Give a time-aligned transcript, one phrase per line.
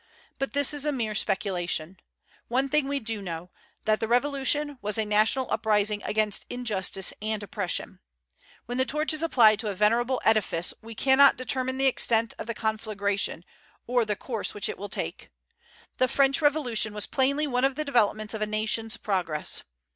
[0.39, 1.99] But this is a mere speculation.
[2.47, 3.51] One thing we do know,
[3.85, 7.99] that the Revolution was a national uprising against injustice and oppression.
[8.65, 12.47] When the torch is applied to a venerable edifice, we cannot determine the extent of
[12.47, 13.45] the conflagration,
[13.85, 15.29] or the course which it will take.
[15.99, 19.61] The French Revolution was plainly one of the developments of a nation's progress.